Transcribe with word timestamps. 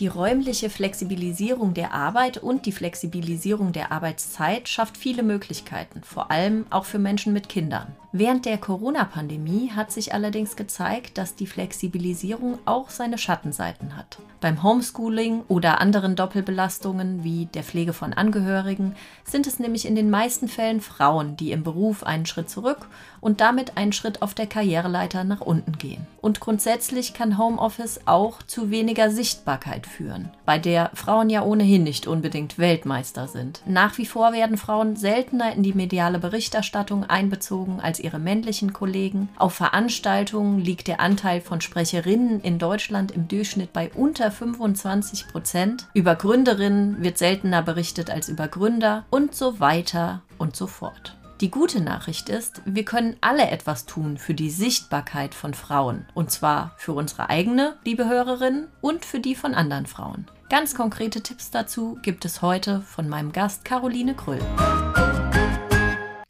Die 0.00 0.06
räumliche 0.06 0.70
Flexibilisierung 0.70 1.74
der 1.74 1.92
Arbeit 1.92 2.38
und 2.38 2.64
die 2.64 2.72
Flexibilisierung 2.72 3.72
der 3.72 3.92
Arbeitszeit 3.92 4.66
schafft 4.66 4.96
viele 4.96 5.22
Möglichkeiten, 5.22 6.02
vor 6.02 6.30
allem 6.30 6.64
auch 6.70 6.86
für 6.86 6.98
Menschen 6.98 7.34
mit 7.34 7.50
Kindern. 7.50 7.94
Während 8.12 8.44
der 8.46 8.56
Corona-Pandemie 8.58 9.70
hat 9.70 9.92
sich 9.92 10.14
allerdings 10.14 10.56
gezeigt, 10.56 11.18
dass 11.18 11.36
die 11.36 11.46
Flexibilisierung 11.46 12.58
auch 12.64 12.88
seine 12.88 13.18
Schattenseiten 13.18 13.94
hat. 13.94 14.18
Beim 14.40 14.62
Homeschooling 14.62 15.42
oder 15.48 15.80
anderen 15.80 16.16
Doppelbelastungen 16.16 17.22
wie 17.22 17.46
der 17.46 17.62
Pflege 17.62 17.92
von 17.92 18.14
Angehörigen 18.14 18.96
sind 19.24 19.46
es 19.46 19.60
nämlich 19.60 19.86
in 19.86 19.94
den 19.94 20.10
meisten 20.10 20.48
Fällen 20.48 20.80
Frauen, 20.80 21.36
die 21.36 21.52
im 21.52 21.62
Beruf 21.62 22.02
einen 22.02 22.26
Schritt 22.26 22.48
zurück 22.48 22.88
und 23.20 23.40
damit 23.40 23.76
einen 23.76 23.92
Schritt 23.92 24.22
auf 24.22 24.34
der 24.34 24.46
Karriereleiter 24.46 25.24
nach 25.24 25.42
unten 25.42 25.78
gehen. 25.78 26.06
Und 26.20 26.40
grundsätzlich 26.40 27.14
kann 27.14 27.38
Homeoffice 27.38 28.00
auch 28.06 28.42
zu 28.42 28.70
weniger 28.70 29.10
Sichtbarkeit 29.10 29.86
führen, 29.90 30.30
bei 30.46 30.58
der 30.58 30.90
Frauen 30.94 31.28
ja 31.28 31.42
ohnehin 31.42 31.82
nicht 31.82 32.06
unbedingt 32.06 32.58
Weltmeister 32.58 33.28
sind. 33.28 33.60
Nach 33.66 33.98
wie 33.98 34.06
vor 34.06 34.32
werden 34.32 34.56
Frauen 34.56 34.96
seltener 34.96 35.52
in 35.52 35.62
die 35.62 35.74
mediale 35.74 36.18
Berichterstattung 36.18 37.04
einbezogen 37.04 37.80
als 37.80 38.00
ihre 38.00 38.18
männlichen 38.18 38.72
Kollegen. 38.72 39.28
Auf 39.36 39.54
Veranstaltungen 39.54 40.60
liegt 40.60 40.88
der 40.88 41.00
Anteil 41.00 41.40
von 41.40 41.60
Sprecherinnen 41.60 42.40
in 42.40 42.58
Deutschland 42.58 43.10
im 43.12 43.28
Durchschnitt 43.28 43.72
bei 43.72 43.90
unter 43.94 44.30
25 44.30 45.28
Prozent. 45.28 45.86
Über 45.92 46.14
Gründerinnen 46.14 47.02
wird 47.02 47.18
seltener 47.18 47.62
berichtet 47.62 48.10
als 48.10 48.28
über 48.28 48.48
Gründer 48.48 49.04
und 49.10 49.34
so 49.34 49.60
weiter 49.60 50.22
und 50.38 50.56
so 50.56 50.66
fort. 50.66 51.19
Die 51.40 51.50
gute 51.50 51.80
Nachricht 51.80 52.28
ist, 52.28 52.60
wir 52.66 52.84
können 52.84 53.16
alle 53.22 53.48
etwas 53.48 53.86
tun 53.86 54.18
für 54.18 54.34
die 54.34 54.50
Sichtbarkeit 54.50 55.34
von 55.34 55.54
Frauen. 55.54 56.04
Und 56.12 56.30
zwar 56.30 56.72
für 56.76 56.92
unsere 56.92 57.30
eigene, 57.30 57.78
liebe 57.82 58.06
Hörerinnen, 58.06 58.68
und 58.82 59.06
für 59.06 59.20
die 59.20 59.34
von 59.34 59.54
anderen 59.54 59.86
Frauen. 59.86 60.26
Ganz 60.50 60.74
konkrete 60.74 61.22
Tipps 61.22 61.50
dazu 61.50 61.98
gibt 62.02 62.26
es 62.26 62.42
heute 62.42 62.82
von 62.82 63.08
meinem 63.08 63.32
Gast 63.32 63.64
Caroline 63.64 64.14
Kröll. 64.14 64.42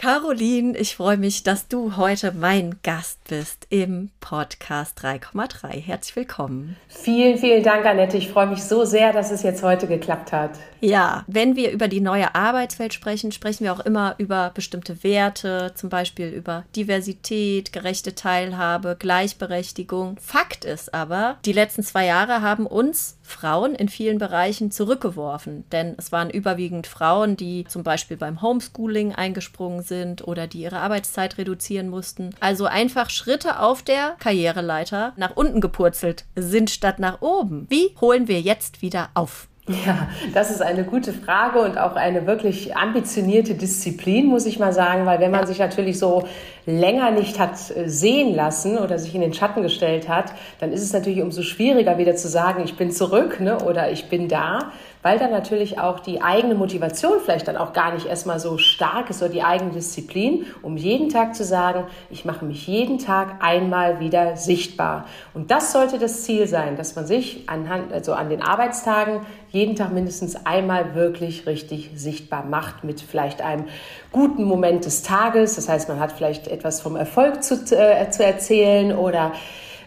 Caroline, 0.00 0.78
ich 0.78 0.96
freue 0.96 1.18
mich, 1.18 1.42
dass 1.42 1.68
du 1.68 1.98
heute 1.98 2.32
mein 2.32 2.76
Gast 2.82 3.18
bist 3.28 3.66
im 3.68 4.08
Podcast 4.20 4.98
3,3. 4.98 5.78
Herzlich 5.78 6.16
willkommen. 6.16 6.76
Vielen, 6.88 7.36
vielen 7.36 7.62
Dank, 7.62 7.84
Annette. 7.84 8.16
Ich 8.16 8.30
freue 8.30 8.46
mich 8.46 8.62
so 8.62 8.86
sehr, 8.86 9.12
dass 9.12 9.30
es 9.30 9.42
jetzt 9.42 9.62
heute 9.62 9.86
geklappt 9.86 10.32
hat. 10.32 10.52
Ja, 10.80 11.24
wenn 11.26 11.54
wir 11.54 11.70
über 11.70 11.86
die 11.86 12.00
neue 12.00 12.34
Arbeitswelt 12.34 12.94
sprechen, 12.94 13.30
sprechen 13.30 13.64
wir 13.64 13.74
auch 13.74 13.80
immer 13.80 14.14
über 14.16 14.52
bestimmte 14.54 15.04
Werte, 15.04 15.72
zum 15.74 15.90
Beispiel 15.90 16.28
über 16.28 16.64
Diversität, 16.74 17.70
gerechte 17.70 18.14
Teilhabe, 18.14 18.96
Gleichberechtigung. 18.98 20.16
Fakt 20.18 20.64
ist 20.64 20.94
aber, 20.94 21.36
die 21.44 21.52
letzten 21.52 21.82
zwei 21.82 22.06
Jahre 22.06 22.40
haben 22.40 22.64
uns 22.64 23.18
Frauen 23.30 23.74
in 23.74 23.88
vielen 23.88 24.18
Bereichen 24.18 24.70
zurückgeworfen, 24.70 25.64
denn 25.70 25.94
es 25.96 26.12
waren 26.12 26.30
überwiegend 26.30 26.86
Frauen, 26.86 27.36
die 27.36 27.64
zum 27.68 27.82
Beispiel 27.82 28.16
beim 28.16 28.42
Homeschooling 28.42 29.14
eingesprungen 29.14 29.82
sind 29.82 30.26
oder 30.26 30.46
die 30.46 30.62
ihre 30.62 30.80
Arbeitszeit 30.80 31.38
reduzieren 31.38 31.88
mussten. 31.88 32.30
Also 32.40 32.66
einfach 32.66 33.10
Schritte 33.10 33.60
auf 33.60 33.82
der 33.82 34.16
Karriereleiter 34.18 35.12
nach 35.16 35.36
unten 35.36 35.60
gepurzelt 35.60 36.24
sind 36.34 36.70
statt 36.70 36.98
nach 36.98 37.20
oben. 37.22 37.66
Wie 37.68 37.94
holen 38.00 38.28
wir 38.28 38.40
jetzt 38.40 38.82
wieder 38.82 39.10
auf? 39.14 39.49
Ja, 39.86 40.08
das 40.34 40.50
ist 40.50 40.62
eine 40.62 40.82
gute 40.82 41.12
Frage 41.12 41.60
und 41.60 41.78
auch 41.78 41.94
eine 41.94 42.26
wirklich 42.26 42.76
ambitionierte 42.76 43.54
Disziplin, 43.54 44.26
muss 44.26 44.46
ich 44.46 44.58
mal 44.58 44.72
sagen, 44.72 45.06
weil 45.06 45.20
wenn 45.20 45.30
man 45.30 45.46
sich 45.46 45.60
natürlich 45.60 45.98
so 45.98 46.24
länger 46.66 47.12
nicht 47.12 47.38
hat 47.38 47.54
äh, 47.76 47.88
sehen 47.88 48.34
lassen 48.34 48.78
oder 48.78 48.98
sich 48.98 49.14
in 49.14 49.20
den 49.20 49.32
Schatten 49.32 49.62
gestellt 49.62 50.08
hat, 50.08 50.32
dann 50.58 50.72
ist 50.72 50.82
es 50.82 50.92
natürlich 50.92 51.22
umso 51.22 51.42
schwieriger 51.42 51.98
wieder 51.98 52.16
zu 52.16 52.26
sagen, 52.26 52.62
ich 52.64 52.76
bin 52.76 52.90
zurück 52.90 53.38
ne, 53.40 53.58
oder 53.58 53.92
ich 53.92 54.08
bin 54.08 54.28
da 54.28 54.72
weil 55.02 55.18
dann 55.18 55.30
natürlich 55.30 55.78
auch 55.78 56.00
die 56.00 56.20
eigene 56.20 56.54
Motivation 56.54 57.20
vielleicht 57.24 57.48
dann 57.48 57.56
auch 57.56 57.72
gar 57.72 57.94
nicht 57.94 58.06
erstmal 58.06 58.38
so 58.38 58.58
stark 58.58 59.10
ist 59.10 59.22
oder 59.22 59.30
die 59.30 59.42
eigene 59.42 59.70
Disziplin, 59.70 60.46
um 60.62 60.76
jeden 60.76 61.08
Tag 61.08 61.34
zu 61.34 61.44
sagen, 61.44 61.84
ich 62.10 62.24
mache 62.24 62.44
mich 62.44 62.66
jeden 62.66 62.98
Tag 62.98 63.36
einmal 63.40 64.00
wieder 64.00 64.36
sichtbar. 64.36 65.06
Und 65.34 65.50
das 65.50 65.72
sollte 65.72 65.98
das 65.98 66.22
Ziel 66.24 66.46
sein, 66.46 66.76
dass 66.76 66.96
man 66.96 67.06
sich 67.06 67.48
anhand, 67.48 67.92
also 67.92 68.12
an 68.12 68.28
den 68.28 68.42
Arbeitstagen 68.42 69.20
jeden 69.48 69.74
Tag 69.74 69.92
mindestens 69.92 70.46
einmal 70.46 70.94
wirklich 70.94 71.46
richtig 71.46 71.90
sichtbar 71.94 72.44
macht 72.44 72.84
mit 72.84 73.00
vielleicht 73.00 73.42
einem 73.42 73.64
guten 74.12 74.44
Moment 74.44 74.84
des 74.84 75.02
Tages. 75.02 75.56
Das 75.56 75.68
heißt, 75.68 75.88
man 75.88 75.98
hat 75.98 76.12
vielleicht 76.12 76.46
etwas 76.46 76.80
vom 76.80 76.96
Erfolg 76.96 77.42
zu, 77.42 77.54
äh, 77.54 78.10
zu 78.10 78.24
erzählen 78.24 78.96
oder 78.96 79.32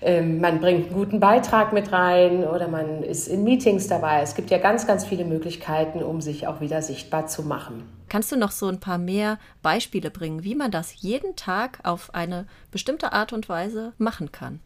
ähm, 0.03 0.39
man 0.41 0.59
bringt 0.59 0.87
einen 0.87 0.93
guten 0.93 1.19
Beitrag 1.19 1.73
mit 1.73 1.91
rein 1.91 2.43
oder 2.43 2.67
man 2.67 3.03
ist 3.03 3.27
in 3.27 3.43
Meetings 3.43 3.87
dabei. 3.87 4.21
Es 4.21 4.35
gibt 4.35 4.49
ja 4.49 4.57
ganz, 4.57 4.85
ganz 4.85 5.05
viele 5.05 5.25
Möglichkeiten, 5.25 6.03
um 6.03 6.21
sich 6.21 6.47
auch 6.47 6.61
wieder 6.61 6.81
sichtbar 6.81 7.27
zu 7.27 7.43
machen. 7.43 7.83
Kannst 8.09 8.31
du 8.31 8.37
noch 8.37 8.51
so 8.51 8.67
ein 8.67 8.79
paar 8.79 8.97
mehr 8.97 9.39
Beispiele 9.61 10.11
bringen, 10.11 10.43
wie 10.43 10.55
man 10.55 10.71
das 10.71 11.01
jeden 11.01 11.35
Tag 11.35 11.79
auf 11.83 12.13
eine 12.13 12.45
bestimmte 12.71 13.13
Art 13.13 13.33
und 13.33 13.49
Weise 13.49 13.93
machen 13.97 14.31
kann? 14.31 14.59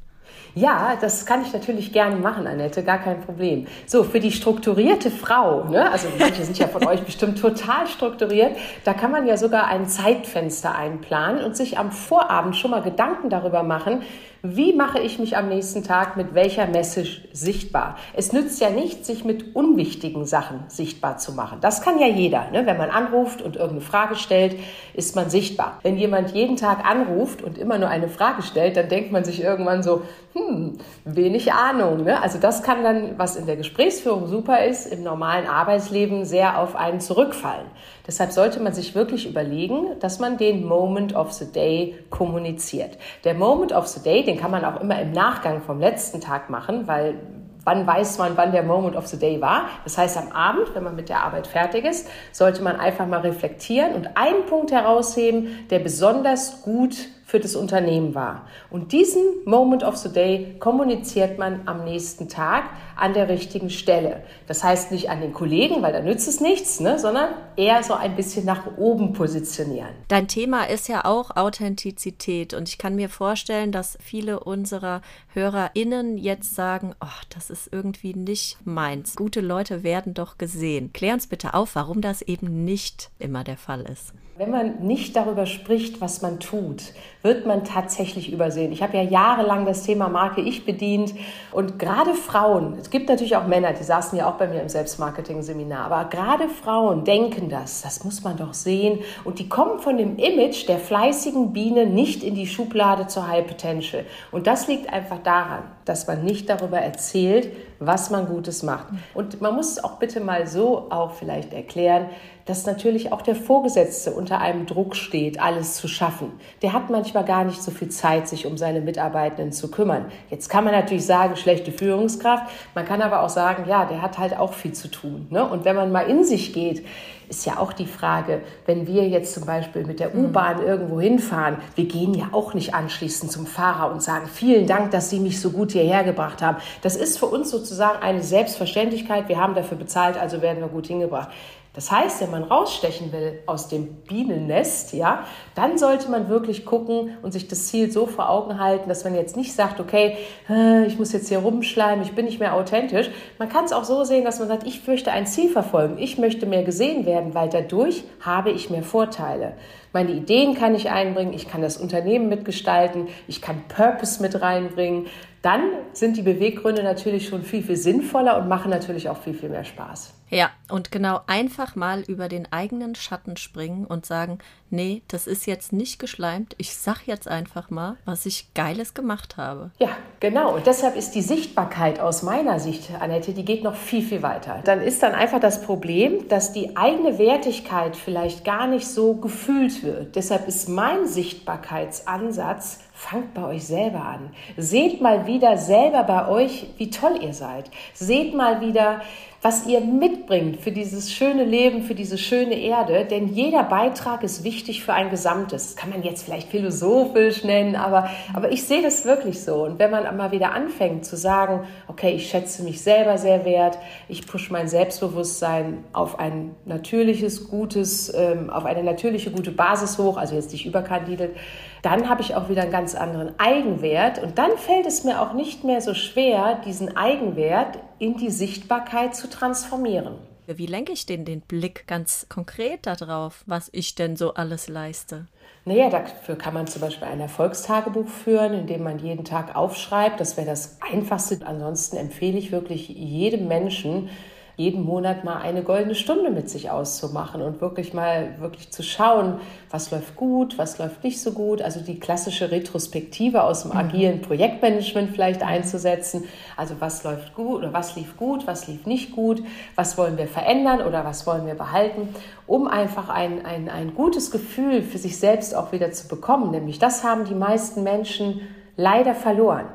Ja, 0.55 0.97
das 0.99 1.25
kann 1.25 1.43
ich 1.43 1.53
natürlich 1.53 1.93
gerne 1.93 2.15
machen, 2.15 2.47
Annette, 2.47 2.83
gar 2.83 2.97
kein 2.97 3.21
Problem. 3.21 3.67
So, 3.85 4.03
für 4.03 4.19
die 4.19 4.31
strukturierte 4.31 5.11
Frau, 5.11 5.65
ne, 5.65 5.91
also 5.91 6.07
manche 6.17 6.43
sind 6.43 6.57
ja 6.57 6.67
von 6.67 6.85
euch 6.85 7.01
bestimmt 7.03 7.39
total 7.39 7.87
strukturiert, 7.87 8.57
da 8.83 8.93
kann 8.93 9.11
man 9.11 9.27
ja 9.27 9.37
sogar 9.37 9.67
ein 9.67 9.87
Zeitfenster 9.87 10.75
einplanen 10.75 11.43
und 11.43 11.55
sich 11.55 11.77
am 11.77 11.91
Vorabend 11.91 12.55
schon 12.55 12.71
mal 12.71 12.81
Gedanken 12.81 13.29
darüber 13.29 13.63
machen, 13.63 14.01
wie 14.43 14.73
mache 14.73 14.99
ich 14.99 15.19
mich 15.19 15.35
am 15.35 15.49
nächsten 15.49 15.83
Tag 15.83 16.17
mit 16.17 16.33
welcher 16.33 16.67
Message 16.67 17.27
sichtbar? 17.33 17.97
Es 18.13 18.33
nützt 18.33 18.61
ja 18.61 18.69
nicht, 18.69 19.05
sich 19.05 19.25
mit 19.25 19.55
unwichtigen 19.55 20.25
Sachen 20.25 20.63
sichtbar 20.67 21.17
zu 21.17 21.33
machen. 21.33 21.59
Das 21.61 21.81
kann 21.81 21.99
ja 21.99 22.07
jeder. 22.07 22.51
Ne? 22.51 22.65
Wenn 22.65 22.77
man 22.77 22.89
anruft 22.89 23.41
und 23.41 23.55
irgendeine 23.55 23.81
Frage 23.81 24.15
stellt, 24.15 24.57
ist 24.93 25.15
man 25.15 25.29
sichtbar. 25.29 25.79
Wenn 25.83 25.97
jemand 25.97 26.31
jeden 26.31 26.55
Tag 26.55 26.85
anruft 26.85 27.41
und 27.41 27.57
immer 27.57 27.77
nur 27.77 27.89
eine 27.89 28.09
Frage 28.09 28.43
stellt, 28.43 28.77
dann 28.77 28.89
denkt 28.89 29.11
man 29.11 29.23
sich 29.23 29.41
irgendwann 29.41 29.83
so, 29.83 30.03
hm, 30.33 30.77
wenig 31.05 31.53
Ahnung. 31.53 32.03
Ne? 32.03 32.21
Also 32.21 32.37
das 32.37 32.61
kann 32.61 32.83
dann, 32.83 33.17
was 33.17 33.35
in 33.35 33.45
der 33.45 33.55
Gesprächsführung 33.55 34.27
super 34.27 34.63
ist, 34.63 34.85
im 34.85 35.03
normalen 35.03 35.47
Arbeitsleben 35.47 36.25
sehr 36.25 36.59
auf 36.59 36.75
einen 36.75 36.99
zurückfallen. 36.99 37.67
Deshalb 38.05 38.31
sollte 38.31 38.61
man 38.61 38.73
sich 38.73 38.95
wirklich 38.95 39.27
überlegen, 39.27 39.99
dass 39.99 40.19
man 40.19 40.37
den 40.37 40.65
Moment 40.65 41.15
of 41.15 41.33
the 41.33 41.51
Day 41.51 41.95
kommuniziert. 42.09 42.97
Der 43.23 43.33
Moment 43.33 43.73
of 43.73 43.87
the 43.87 44.01
Day, 44.01 44.23
den 44.27 44.37
kann 44.37 44.51
man 44.51 44.63
auch 44.65 44.79
immer 44.81 45.01
im 45.01 45.11
Nachgang 45.11 45.61
vom 45.61 45.79
letzten 45.79 46.21
Tag 46.21 46.49
machen, 46.49 46.87
weil 46.87 47.15
wann 47.63 47.85
weiß 47.85 48.17
man, 48.17 48.37
wann 48.37 48.53
der 48.53 48.63
Moment 48.63 48.95
of 48.95 49.07
the 49.07 49.19
Day 49.19 49.41
war. 49.41 49.67
Das 49.83 49.97
heißt, 49.97 50.17
am 50.17 50.31
Abend, 50.31 50.73
wenn 50.73 50.83
man 50.83 50.95
mit 50.95 51.09
der 51.09 51.23
Arbeit 51.23 51.47
fertig 51.47 51.83
ist, 51.83 52.07
sollte 52.31 52.63
man 52.63 52.79
einfach 52.79 53.05
mal 53.07 53.19
reflektieren 53.19 53.93
und 53.93 54.15
einen 54.15 54.45
Punkt 54.45 54.71
herausheben, 54.71 55.67
der 55.69 55.79
besonders 55.79 56.61
gut 56.61 56.95
für 57.27 57.41
das 57.41 57.57
Unternehmen 57.57 58.15
war. 58.15 58.47
Und 58.69 58.93
diesen 58.93 59.21
Moment 59.43 59.83
of 59.83 59.97
the 59.97 60.07
Day 60.07 60.55
kommuniziert 60.59 61.37
man 61.37 61.59
am 61.65 61.83
nächsten 61.83 62.29
Tag 62.29 62.69
an 62.95 63.13
der 63.13 63.27
richtigen 63.27 63.69
Stelle. 63.69 64.23
Das 64.47 64.63
heißt 64.63 64.93
nicht 64.93 65.09
an 65.09 65.19
den 65.19 65.33
Kollegen, 65.33 65.81
weil 65.81 65.91
da 65.91 65.99
nützt 65.99 66.29
es 66.29 66.39
nichts, 66.39 66.79
ne, 66.79 66.97
sondern 66.97 67.31
eher 67.57 67.83
so 67.83 67.95
ein 67.95 68.15
bisschen 68.15 68.45
nach 68.45 68.77
oben 68.77 69.11
positionieren. 69.11 69.89
Dein 70.07 70.29
Thema 70.29 70.69
ist 70.69 70.87
ja 70.87 71.03
auch 71.03 71.35
Authentizität 71.35 72.53
und 72.53 72.69
ich 72.69 72.77
kann 72.77 72.95
mir 72.95 73.09
vorstellen, 73.09 73.73
dass 73.73 73.97
viele 74.01 74.39
unserer 74.39 75.01
HörerInnen 75.33 76.17
jetzt 76.17 76.55
sagen, 76.55 76.95
oh, 77.01 77.21
das 77.35 77.49
ist 77.49 77.67
irgendwie 77.73 78.13
nicht 78.13 78.65
meins. 78.65 79.17
Gute 79.17 79.41
Leute 79.41 79.83
werden 79.83 80.13
doch 80.13 80.37
gesehen. 80.37 80.93
Klär 80.93 81.15
uns 81.15 81.27
bitte 81.27 81.55
auf, 81.55 81.75
warum 81.75 81.99
das 81.99 82.21
eben 82.21 82.63
nicht 82.63 83.09
immer 83.19 83.43
der 83.43 83.57
Fall 83.57 83.81
ist. 83.81 84.13
Wenn 84.39 84.51
man 84.51 84.85
nicht 84.85 85.15
darüber 85.15 85.47
spricht, 85.47 85.99
was 85.99 86.21
man 86.21 86.39
tut, 86.39 86.93
wird 87.23 87.47
man 87.47 87.63
tatsächlich 87.63 88.31
übersehen. 88.31 88.71
Ich 88.71 88.83
habe 88.83 88.95
ja 88.95 89.01
jahrelang 89.01 89.65
das 89.65 89.81
Thema 89.81 90.09
Marke 90.09 90.41
Ich 90.41 90.63
bedient 90.63 91.15
und 91.51 91.79
gerade 91.79 92.13
Frauen, 92.13 92.77
es 92.79 92.91
gibt 92.91 93.09
natürlich 93.09 93.35
auch 93.35 93.47
Männer, 93.47 93.73
die 93.73 93.83
saßen 93.83 94.15
ja 94.15 94.29
auch 94.29 94.35
bei 94.35 94.45
mir 94.45 94.61
im 94.61 94.69
Selbstmarketing-Seminar, 94.69 95.85
aber 95.85 96.07
gerade 96.09 96.49
Frauen 96.49 97.03
denken 97.03 97.49
das, 97.49 97.81
das 97.81 98.03
muss 98.03 98.23
man 98.23 98.37
doch 98.37 98.53
sehen 98.53 98.99
und 99.23 99.39
die 99.39 99.49
kommen 99.49 99.79
von 99.79 99.97
dem 99.97 100.17
Image 100.17 100.67
der 100.67 100.77
fleißigen 100.77 101.51
Biene 101.51 101.87
nicht 101.87 102.21
in 102.21 102.35
die 102.35 102.45
Schublade 102.45 103.07
zur 103.07 103.27
High 103.27 103.47
Potential. 103.47 104.05
Und 104.31 104.45
das 104.45 104.67
liegt 104.67 104.93
einfach 104.93 105.17
daran, 105.23 105.63
dass 105.85 106.05
man 106.05 106.23
nicht 106.23 106.47
darüber 106.47 106.77
erzählt, 106.77 107.51
was 107.79 108.11
man 108.11 108.27
Gutes 108.27 108.61
macht. 108.61 108.87
Und 109.15 109.41
man 109.41 109.55
muss 109.55 109.71
es 109.71 109.83
auch 109.83 109.97
bitte 109.97 110.19
mal 110.19 110.45
so 110.45 110.91
auch 110.91 111.13
vielleicht 111.13 111.53
erklären, 111.53 112.09
dass 112.47 112.65
natürlich 112.65 113.11
auch 113.11 113.21
der 113.21 113.35
Vorgesetzte 113.35 114.11
unter 114.11 114.39
einem 114.39 114.65
Druck 114.65 114.95
steht, 114.95 115.39
alles 115.39 115.75
zu 115.75 115.87
schaffen. 115.87 116.31
Der 116.61 116.73
hat 116.73 116.89
manchmal 116.89 117.25
gar 117.25 117.43
nicht 117.43 117.61
so 117.61 117.71
viel 117.71 117.89
Zeit, 117.89 118.27
sich 118.27 118.45
um 118.45 118.57
seine 118.57 118.81
Mitarbeitenden 118.81 119.51
zu 119.51 119.69
kümmern. 119.69 120.05
Jetzt 120.29 120.49
kann 120.49 120.63
man 120.63 120.73
natürlich 120.73 121.05
sagen, 121.05 121.35
schlechte 121.35 121.71
Führungskraft. 121.71 122.49
Man 122.73 122.85
kann 122.85 123.01
aber 123.01 123.21
auch 123.21 123.29
sagen, 123.29 123.65
ja, 123.67 123.85
der 123.85 124.01
hat 124.01 124.17
halt 124.17 124.37
auch 124.37 124.53
viel 124.53 124.73
zu 124.73 124.87
tun. 124.89 125.27
Ne? 125.29 125.47
Und 125.47 125.65
wenn 125.65 125.75
man 125.75 125.91
mal 125.91 126.09
in 126.09 126.23
sich 126.23 126.53
geht, 126.53 126.85
ist 127.29 127.45
ja 127.45 127.57
auch 127.57 127.73
die 127.73 127.85
Frage, 127.85 128.41
wenn 128.65 128.87
wir 128.87 129.07
jetzt 129.07 129.33
zum 129.33 129.45
Beispiel 129.45 129.85
mit 129.85 129.99
der 129.99 130.15
U-Bahn 130.15 130.61
irgendwo 130.63 131.01
hinfahren, 131.01 131.57
wir 131.75 131.85
gehen 131.85 132.13
ja 132.13 132.29
auch 132.31 132.53
nicht 132.53 132.73
anschließend 132.73 133.31
zum 133.31 133.45
Fahrer 133.45 133.91
und 133.91 134.01
sagen, 134.01 134.27
vielen 134.27 134.65
Dank, 134.65 134.91
dass 134.91 135.09
Sie 135.09 135.19
mich 135.19 135.41
so 135.41 135.51
gut 135.51 135.73
hierher 135.73 136.05
gebracht 136.05 136.41
haben. 136.41 136.57
Das 136.81 136.95
ist 136.95 137.19
für 137.19 137.25
uns 137.25 137.51
sozusagen 137.51 138.01
eine 138.01 138.23
Selbstverständlichkeit. 138.23 139.27
Wir 139.27 139.39
haben 139.39 139.55
dafür 139.55 139.77
bezahlt, 139.77 140.17
also 140.17 140.41
werden 140.41 140.61
wir 140.61 140.69
gut 140.69 140.87
hingebracht. 140.87 141.29
Das 141.77 141.91
heißt, 141.91 142.21
wenn 142.21 142.31
man 142.31 142.41
rausstechen 142.41 143.11
will 143.11 143.37
aus 143.45 143.67
dem 143.67 143.97
Bienennest, 144.07 144.93
ja, 144.93 145.25
dann 145.53 145.77
sollte 145.77 146.09
man 146.09 146.27
wirklich 146.27 146.65
gucken 146.65 147.11
und 147.21 147.33
sich 147.33 147.47
das 147.47 147.67
Ziel 147.67 147.91
so 147.91 148.07
vor 148.07 148.31
Augen 148.31 148.59
halten, 148.59 148.89
dass 148.89 149.03
man 149.03 149.13
jetzt 149.13 149.37
nicht 149.37 149.53
sagt, 149.53 149.79
okay, 149.79 150.17
äh, 150.49 150.87
ich 150.87 150.97
muss 150.97 151.13
jetzt 151.13 151.29
hier 151.29 151.37
rumschleimen, 151.37 152.03
ich 152.03 152.13
bin 152.13 152.25
nicht 152.25 152.39
mehr 152.39 152.55
authentisch. 152.55 153.11
Man 153.37 153.47
kann 153.47 153.65
es 153.65 153.73
auch 153.73 153.83
so 153.83 154.03
sehen, 154.05 154.25
dass 154.25 154.39
man 154.39 154.47
sagt, 154.47 154.65
ich 154.65 154.87
möchte 154.87 155.11
ein 155.11 155.27
Ziel 155.27 155.51
verfolgen, 155.51 155.99
ich 155.99 156.17
möchte 156.17 156.47
mehr 156.47 156.63
gesehen 156.63 157.05
werden, 157.05 157.35
weil 157.35 157.47
dadurch 157.47 158.05
habe 158.21 158.49
ich 158.49 158.71
mehr 158.71 158.81
Vorteile. 158.81 159.53
Meine 159.93 160.13
Ideen 160.13 160.55
kann 160.55 160.73
ich 160.73 160.89
einbringen, 160.89 161.31
ich 161.31 161.47
kann 161.47 161.61
das 161.61 161.77
Unternehmen 161.77 162.27
mitgestalten, 162.27 163.07
ich 163.27 163.39
kann 163.39 163.61
Purpose 163.67 164.19
mit 164.19 164.41
reinbringen. 164.41 165.05
Dann 165.43 165.61
sind 165.93 166.17
die 166.17 166.23
Beweggründe 166.23 166.81
natürlich 166.81 167.27
schon 167.27 167.43
viel, 167.43 167.61
viel 167.61 167.77
sinnvoller 167.77 168.39
und 168.41 168.47
machen 168.47 168.71
natürlich 168.71 169.09
auch 169.09 169.17
viel, 169.17 169.35
viel 169.35 169.49
mehr 169.49 169.63
Spaß. 169.63 170.16
Ja, 170.29 170.49
und 170.69 170.91
genau 170.91 171.21
einfach 171.27 171.75
mal 171.75 172.01
über 172.01 172.27
den 172.27 172.51
eigenen 172.51 172.95
Schatten 172.95 173.37
springen 173.37 173.85
und 173.85 174.05
sagen, 174.05 174.39
nee, 174.69 175.01
das 175.07 175.25
ist 175.25 175.47
jetzt 175.47 175.71
nicht 175.71 175.99
geschleimt. 175.99 176.53
Ich 176.57 176.75
sag 176.75 177.07
jetzt 177.07 177.27
einfach 177.29 177.69
mal, 177.69 177.95
was 178.03 178.25
ich 178.25 178.53
Geiles 178.53 178.93
gemacht 178.93 179.37
habe. 179.37 179.71
Ja, 179.79 179.89
genau. 180.19 180.53
Und 180.55 180.67
deshalb 180.67 180.97
ist 180.97 181.11
die 181.11 181.21
Sichtbarkeit 181.21 182.01
aus 182.01 182.23
meiner 182.23 182.59
Sicht, 182.59 182.91
Annette, 182.99 183.31
die 183.31 183.45
geht 183.45 183.63
noch 183.63 183.75
viel, 183.75 184.01
viel 184.01 184.21
weiter. 184.21 184.61
Dann 184.65 184.81
ist 184.81 185.01
dann 185.01 185.13
einfach 185.13 185.39
das 185.39 185.61
Problem, 185.61 186.27
dass 186.27 186.51
die 186.51 186.75
eigene 186.75 187.17
Wertigkeit 187.17 187.95
vielleicht 187.95 188.43
gar 188.43 188.67
nicht 188.67 188.87
so 188.87 189.15
gefühlt 189.15 189.81
wird. 189.83 190.17
Deshalb 190.17 190.47
ist 190.49 190.67
mein 190.67 191.07
Sichtbarkeitsansatz, 191.07 192.79
fangt 192.93 193.33
bei 193.33 193.45
euch 193.45 193.65
selber 193.65 194.03
an. 194.03 194.31
Seht 194.57 195.01
mal 195.01 195.25
wieder 195.27 195.57
selber 195.57 196.03
bei 196.03 196.27
euch, 196.27 196.67
wie 196.77 196.89
toll 196.89 197.19
ihr 197.21 197.33
seid. 197.33 197.69
Seht 197.93 198.33
mal 198.33 198.59
wieder, 198.59 199.01
was 199.41 199.67
ihr 199.67 199.81
mitbringt 199.81 200.59
für 200.59 200.71
dieses 200.71 201.13
schöne 201.13 201.43
Leben, 201.43 201.83
für 201.83 201.93
diese 201.93 202.17
schöne 202.17 202.55
Erde. 202.59 203.05
Denn 203.05 203.27
jeder 203.27 203.63
Beitrag 203.63 204.23
ist 204.23 204.43
wichtig 204.43 204.83
für 204.83 204.93
ein 204.93 205.09
Gesamtes. 205.09 205.67
Das 205.67 205.75
kann 205.75 205.91
man 205.91 206.01
jetzt 206.01 206.23
vielleicht 206.23 206.49
philosophisch 206.49 207.43
nennen, 207.43 207.75
aber, 207.75 208.09
aber 208.33 208.51
ich 208.51 208.63
sehe 208.63 208.81
das 208.81 209.05
wirklich 209.05 209.41
so. 209.43 209.63
Und 209.63 209.77
wenn 209.77 209.91
man 209.91 210.17
mal 210.17 210.31
wieder 210.31 210.53
anfängt 210.53 211.05
zu 211.05 211.15
sagen, 211.15 211.67
okay, 211.87 212.11
ich 212.11 212.29
schätze 212.29 212.63
mich 212.63 212.81
selber 212.81 213.17
sehr 213.17 213.45
wert, 213.45 213.77
ich 214.09 214.25
pushe 214.25 214.51
mein 214.51 214.67
Selbstbewusstsein 214.67 215.83
auf 215.93 216.19
ein 216.19 216.55
natürliches, 216.65 217.47
gutes, 217.47 218.11
ähm, 218.15 218.49
auf 218.49 218.65
eine 218.65 218.83
natürliche, 218.83 219.29
gute 219.29 219.51
Basis 219.51 219.99
hoch, 219.99 220.17
also 220.17 220.35
jetzt 220.35 220.51
nicht 220.51 220.65
überkandidelt, 220.65 221.35
dann 221.81 222.09
habe 222.09 222.21
ich 222.21 222.35
auch 222.35 222.49
wieder 222.49 222.63
einen 222.63 222.71
ganz 222.71 222.95
anderen 222.95 223.39
Eigenwert 223.39 224.21
und 224.21 224.37
dann 224.37 224.57
fällt 224.57 224.85
es 224.85 225.03
mir 225.03 225.21
auch 225.21 225.33
nicht 225.33 225.63
mehr 225.63 225.81
so 225.81 225.93
schwer, 225.93 226.61
diesen 226.65 226.95
Eigenwert 226.97 227.79
in 227.99 228.17
die 228.17 228.31
Sichtbarkeit 228.31 229.15
zu 229.15 229.29
transformieren. 229.29 230.15
Wie 230.47 230.65
lenke 230.65 230.93
ich 230.93 231.05
denn 231.05 231.25
den 231.25 231.41
Blick 231.41 231.87
ganz 231.87 232.25
konkret 232.29 232.87
darauf, 232.87 233.43
was 233.47 233.69
ich 233.73 233.95
denn 233.95 234.15
so 234.15 234.33
alles 234.33 234.69
leiste? 234.69 235.27
Naja, 235.65 235.89
dafür 235.89 236.37
kann 236.37 236.53
man 236.53 236.67
zum 236.67 236.81
Beispiel 236.81 237.09
ein 237.09 237.19
Erfolgstagebuch 237.19 238.07
führen, 238.07 238.53
in 238.53 238.67
dem 238.67 238.83
man 238.83 238.99
jeden 238.99 239.25
Tag 239.25 239.57
aufschreibt. 239.57 240.21
Das 240.21 240.37
wäre 240.37 240.47
das 240.47 240.77
Einfachste. 240.81 241.45
Ansonsten 241.45 241.97
empfehle 241.97 242.37
ich 242.37 242.53
wirklich 242.53 242.87
jedem 242.87 243.49
Menschen, 243.49 244.09
jeden 244.57 244.83
Monat 244.83 245.23
mal 245.23 245.37
eine 245.37 245.61
goldene 245.61 245.93
Stunde 245.93 246.31
mit 246.31 246.49
sich 246.49 246.71
auszumachen 246.71 247.43
und 247.43 247.61
wirklich 247.61 247.93
mal 247.93 248.39
wirklich 248.39 248.71
zu 248.71 248.81
schauen, 248.81 249.39
was 249.69 249.91
läuft 249.91 250.15
gut, 250.15 250.57
was 250.57 250.79
läuft 250.79 251.03
nicht 251.03 251.21
so 251.21 251.31
gut. 251.31 251.61
Also 251.61 251.79
die 251.79 251.99
klassische 251.99 252.49
Retrospektive 252.49 253.43
aus 253.43 253.61
dem 253.61 253.71
mhm. 253.71 253.77
agilen 253.77 254.21
Projektmanagement 254.23 255.11
vielleicht 255.11 255.43
einzusetzen. 255.43 256.23
Also 256.55 256.73
was 256.79 257.03
läuft 257.03 257.35
gut 257.35 257.59
oder 257.59 257.71
was 257.71 257.95
lief 257.95 258.17
gut, 258.17 258.47
was 258.47 258.67
lief 258.67 258.87
nicht 258.87 259.11
gut, 259.11 259.43
was 259.75 259.95
wollen 259.95 260.17
wir 260.17 260.27
verändern 260.27 260.81
oder 260.81 261.05
was 261.05 261.27
wollen 261.27 261.45
wir 261.45 261.53
behalten, 261.53 262.09
um 262.47 262.67
einfach 262.67 263.09
ein, 263.09 263.45
ein, 263.45 263.69
ein 263.69 263.93
gutes 263.93 264.31
Gefühl 264.31 264.81
für 264.81 264.97
sich 264.97 265.19
selbst 265.19 265.55
auch 265.55 265.71
wieder 265.71 265.91
zu 265.91 266.07
bekommen. 266.07 266.49
Nämlich 266.49 266.79
das 266.79 267.03
haben 267.03 267.25
die 267.25 267.35
meisten 267.35 267.83
Menschen 267.83 268.41
leider 268.75 269.13
verloren. 269.13 269.65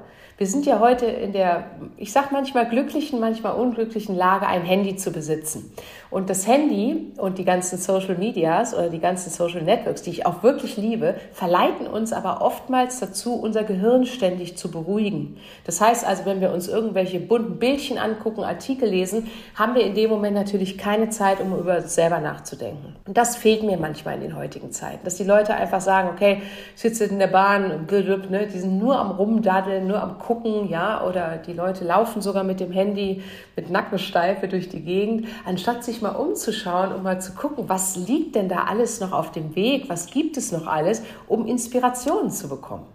Wir 0.42 0.48
sind 0.48 0.66
ja 0.66 0.80
heute 0.80 1.06
in 1.06 1.32
der, 1.32 1.66
ich 1.96 2.10
sage 2.10 2.30
manchmal 2.32 2.68
glücklichen, 2.68 3.20
manchmal 3.20 3.54
unglücklichen 3.54 4.16
Lage, 4.16 4.48
ein 4.48 4.62
Handy 4.62 4.96
zu 4.96 5.12
besitzen. 5.12 5.72
Und 6.12 6.28
das 6.28 6.46
Handy 6.46 7.10
und 7.16 7.38
die 7.38 7.44
ganzen 7.44 7.78
Social 7.78 8.16
Medias 8.16 8.74
oder 8.74 8.90
die 8.90 8.98
ganzen 8.98 9.30
Social 9.30 9.62
Networks, 9.62 10.02
die 10.02 10.10
ich 10.10 10.26
auch 10.26 10.42
wirklich 10.42 10.76
liebe, 10.76 11.14
verleiten 11.32 11.86
uns 11.86 12.12
aber 12.12 12.42
oftmals 12.42 13.00
dazu, 13.00 13.34
unser 13.34 13.64
Gehirn 13.64 14.04
ständig 14.04 14.58
zu 14.58 14.70
beruhigen. 14.70 15.38
Das 15.64 15.80
heißt 15.80 16.06
also, 16.06 16.26
wenn 16.26 16.42
wir 16.42 16.52
uns 16.52 16.68
irgendwelche 16.68 17.18
bunten 17.18 17.58
Bildchen 17.58 17.96
angucken, 17.96 18.44
Artikel 18.44 18.90
lesen, 18.90 19.28
haben 19.54 19.74
wir 19.74 19.86
in 19.86 19.94
dem 19.94 20.10
Moment 20.10 20.34
natürlich 20.34 20.76
keine 20.76 21.08
Zeit, 21.08 21.40
um 21.40 21.58
über 21.58 21.78
uns 21.78 21.94
selber 21.94 22.18
nachzudenken. 22.18 22.94
Und 23.06 23.16
das 23.16 23.36
fehlt 23.36 23.62
mir 23.62 23.78
manchmal 23.78 24.16
in 24.16 24.20
den 24.20 24.36
heutigen 24.36 24.70
Zeiten, 24.70 25.02
dass 25.04 25.16
die 25.16 25.24
Leute 25.24 25.54
einfach 25.54 25.80
sagen, 25.80 26.10
okay, 26.12 26.42
ich 26.74 26.82
sitze 26.82 27.04
in 27.04 27.20
der 27.20 27.28
Bahn, 27.28 27.86
ne, 27.88 28.48
die 28.52 28.58
sind 28.58 28.78
nur 28.78 28.98
am 28.98 29.12
Rumdaddeln, 29.12 29.86
nur 29.86 30.02
am 30.02 30.18
Gucken, 30.18 30.68
ja, 30.68 31.02
oder 31.06 31.38
die 31.38 31.54
Leute 31.54 31.84
laufen 31.84 32.20
sogar 32.20 32.44
mit 32.44 32.60
dem 32.60 32.70
Handy 32.70 33.22
mit 33.56 33.70
Nackensteife 33.70 34.46
durch 34.46 34.68
die 34.68 34.82
Gegend, 34.82 35.26
anstatt 35.46 35.82
sich 35.84 36.01
mal 36.02 36.16
umzuschauen 36.16 36.92
und 36.92 37.02
mal 37.02 37.20
zu 37.20 37.32
gucken, 37.32 37.68
was 37.68 37.96
liegt 37.96 38.34
denn 38.34 38.48
da 38.48 38.64
alles 38.64 39.00
noch 39.00 39.12
auf 39.12 39.30
dem 39.30 39.54
Weg, 39.54 39.88
was 39.88 40.06
gibt 40.06 40.36
es 40.36 40.52
noch 40.52 40.66
alles, 40.66 41.02
um 41.28 41.46
Inspirationen 41.46 42.30
zu 42.30 42.48
bekommen. 42.48 42.86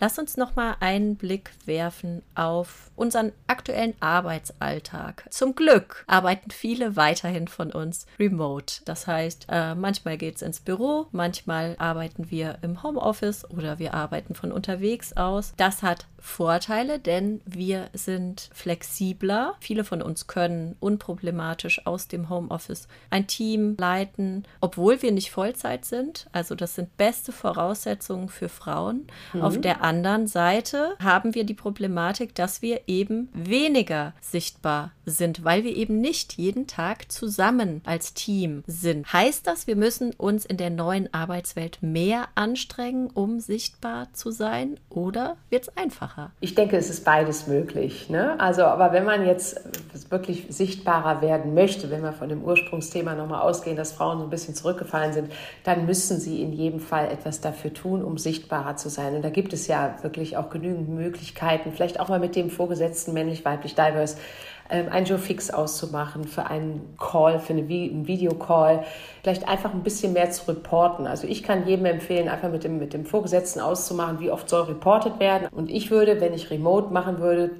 Lass 0.00 0.18
uns 0.18 0.38
noch 0.38 0.56
mal 0.56 0.76
einen 0.80 1.16
Blick 1.16 1.50
werfen 1.66 2.22
auf 2.34 2.90
unseren 2.96 3.32
aktuellen 3.46 3.94
Arbeitsalltag. 4.00 5.26
Zum 5.30 5.54
Glück 5.54 6.04
arbeiten 6.06 6.50
viele 6.50 6.96
weiterhin 6.96 7.48
von 7.48 7.70
uns 7.70 8.06
remote. 8.18 8.80
Das 8.86 9.06
heißt, 9.06 9.46
äh, 9.50 9.74
manchmal 9.74 10.16
geht 10.16 10.36
es 10.36 10.42
ins 10.42 10.60
Büro, 10.60 11.06
manchmal 11.12 11.76
arbeiten 11.78 12.30
wir 12.30 12.58
im 12.62 12.82
Homeoffice 12.82 13.48
oder 13.50 13.78
wir 13.78 13.92
arbeiten 13.92 14.34
von 14.34 14.52
unterwegs 14.52 15.12
aus. 15.16 15.52
Das 15.58 15.82
hat 15.82 16.06
Vorteile, 16.18 16.98
denn 16.98 17.40
wir 17.46 17.88
sind 17.92 18.50
flexibler. 18.52 19.54
Viele 19.60 19.84
von 19.84 20.02
uns 20.02 20.26
können 20.26 20.76
unproblematisch 20.80 21.86
aus 21.86 22.08
dem 22.08 22.28
Homeoffice 22.28 22.88
ein 23.08 23.26
Team 23.26 23.76
leiten, 23.78 24.44
obwohl 24.60 25.02
wir 25.02 25.12
nicht 25.12 25.30
Vollzeit 25.30 25.84
sind. 25.84 26.26
Also 26.32 26.54
das 26.54 26.74
sind 26.74 26.96
beste 26.96 27.32
Voraussetzungen 27.32 28.28
für 28.28 28.48
Frauen. 28.48 29.06
Mhm. 29.32 29.42
Auf 29.42 29.60
der 29.60 29.82
anderen 29.90 30.26
Seite 30.26 30.94
haben 31.02 31.34
wir 31.34 31.44
die 31.44 31.54
Problematik, 31.54 32.34
dass 32.34 32.62
wir 32.62 32.82
eben 32.86 33.28
weniger 33.32 34.14
sichtbar 34.20 34.92
sind, 35.10 35.44
weil 35.44 35.64
wir 35.64 35.76
eben 35.76 36.00
nicht 36.00 36.34
jeden 36.34 36.66
Tag 36.66 37.10
zusammen 37.10 37.82
als 37.84 38.14
Team 38.14 38.62
sind. 38.66 39.12
Heißt 39.12 39.46
das, 39.46 39.66
wir 39.66 39.76
müssen 39.76 40.12
uns 40.14 40.44
in 40.44 40.56
der 40.56 40.70
neuen 40.70 41.12
Arbeitswelt 41.12 41.78
mehr 41.82 42.28
anstrengen, 42.34 43.10
um 43.12 43.40
sichtbar 43.40 44.08
zu 44.12 44.30
sein 44.30 44.78
oder 44.88 45.36
wird 45.50 45.64
es 45.64 45.76
einfacher? 45.76 46.30
Ich 46.40 46.54
denke, 46.54 46.76
es 46.76 46.90
ist 46.90 47.04
beides 47.04 47.46
möglich. 47.46 48.08
Ne? 48.08 48.38
Also, 48.40 48.64
aber 48.64 48.92
wenn 48.92 49.04
man 49.04 49.26
jetzt 49.26 49.60
wirklich 50.10 50.46
sichtbarer 50.48 51.22
werden 51.22 51.54
möchte, 51.54 51.90
wenn 51.90 52.02
wir 52.02 52.12
von 52.12 52.28
dem 52.28 52.42
Ursprungsthema 52.42 53.14
nochmal 53.14 53.42
ausgehen, 53.42 53.76
dass 53.76 53.92
Frauen 53.92 54.18
so 54.18 54.24
ein 54.24 54.30
bisschen 54.30 54.54
zurückgefallen 54.54 55.12
sind, 55.12 55.32
dann 55.64 55.86
müssen 55.86 56.18
sie 56.18 56.42
in 56.42 56.52
jedem 56.52 56.80
Fall 56.80 57.10
etwas 57.10 57.40
dafür 57.40 57.72
tun, 57.72 58.02
um 58.02 58.18
sichtbarer 58.18 58.76
zu 58.76 58.88
sein. 58.88 59.14
Und 59.14 59.22
da 59.22 59.30
gibt 59.30 59.52
es 59.52 59.66
ja 59.66 59.96
wirklich 60.02 60.36
auch 60.36 60.50
genügend 60.50 60.88
Möglichkeiten, 60.88 61.72
vielleicht 61.72 62.00
auch 62.00 62.08
mal 62.08 62.20
mit 62.20 62.36
dem 62.36 62.50
Vorgesetzten 62.50 63.12
männlich, 63.12 63.44
weiblich, 63.44 63.74
diverse, 63.74 64.16
ähm, 64.70 64.86
ein 64.90 65.04
Joe 65.04 65.18
Fix 65.18 65.50
auszumachen 65.50 66.24
für 66.24 66.46
einen 66.46 66.94
Call, 66.98 67.38
für 67.38 67.52
eine, 67.52 67.62
einen 67.62 68.06
Videocall, 68.06 68.84
vielleicht 69.22 69.48
einfach 69.48 69.74
ein 69.74 69.82
bisschen 69.82 70.12
mehr 70.12 70.30
zu 70.30 70.48
reporten. 70.48 71.06
Also 71.06 71.26
ich 71.26 71.42
kann 71.42 71.66
jedem 71.66 71.86
empfehlen, 71.86 72.28
einfach 72.28 72.50
mit 72.50 72.64
dem, 72.64 72.78
mit 72.78 72.94
dem 72.94 73.04
Vorgesetzten 73.04 73.60
auszumachen, 73.60 74.20
wie 74.20 74.30
oft 74.30 74.48
soll 74.48 74.62
reportet 74.62 75.18
werden. 75.20 75.48
Und 75.50 75.70
ich 75.70 75.90
würde, 75.90 76.20
wenn 76.20 76.34
ich 76.34 76.50
remote 76.50 76.92
machen 76.92 77.18
würde, 77.18 77.50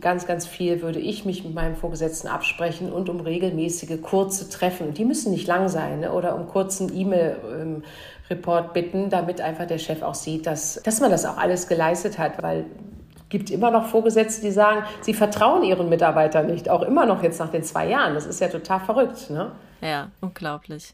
ganz, 0.00 0.26
ganz 0.26 0.46
viel, 0.46 0.82
würde 0.82 1.00
ich 1.00 1.24
mich 1.24 1.44
mit 1.44 1.54
meinem 1.54 1.76
Vorgesetzten 1.76 2.28
absprechen 2.28 2.92
und 2.92 3.08
um 3.08 3.20
regelmäßige 3.20 4.00
kurze 4.02 4.48
Treffen. 4.48 4.94
Die 4.94 5.04
müssen 5.04 5.32
nicht 5.32 5.46
lang 5.46 5.68
sein 5.68 6.00
ne? 6.00 6.12
oder 6.12 6.34
um 6.34 6.46
kurzen 6.46 6.94
E-Mail. 6.94 7.36
Ähm, 7.60 7.82
Report 8.30 8.74
bitten, 8.74 9.10
damit 9.10 9.40
einfach 9.40 9.66
der 9.66 9.78
Chef 9.78 10.02
auch 10.02 10.14
sieht, 10.14 10.46
dass, 10.46 10.80
dass 10.84 11.00
man 11.00 11.10
das 11.10 11.24
auch 11.24 11.38
alles 11.38 11.66
geleistet 11.66 12.18
hat, 12.18 12.42
weil 12.42 12.66
gibt 13.28 13.50
immer 13.50 13.70
noch 13.70 13.86
Vorgesetzte, 13.86 14.42
die 14.42 14.50
sagen, 14.50 14.84
sie 15.00 15.14
vertrauen 15.14 15.62
ihren 15.62 15.88
Mitarbeitern 15.88 16.46
nicht, 16.46 16.68
auch 16.68 16.82
immer 16.82 17.06
noch 17.06 17.22
jetzt 17.22 17.38
nach 17.38 17.50
den 17.50 17.62
zwei 17.62 17.88
Jahren. 17.88 18.14
Das 18.14 18.26
ist 18.26 18.40
ja 18.40 18.48
total 18.48 18.80
verrückt. 18.80 19.30
Ne? 19.30 19.52
Ja, 19.80 20.10
unglaublich. 20.20 20.92